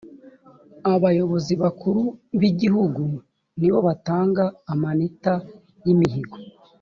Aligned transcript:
abayobozi 0.93 1.53
bakuru 1.63 2.01
b 2.39 2.41
‘igihugu 2.51 3.03
nibobatanga 3.59 4.43
amanita 4.73 5.33
yimihigo. 5.85 6.35